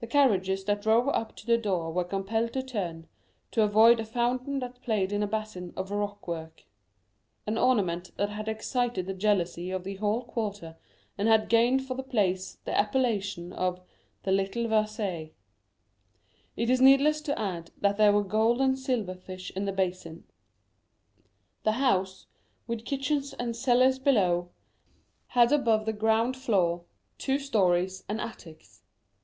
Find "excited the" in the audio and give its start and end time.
8.48-9.14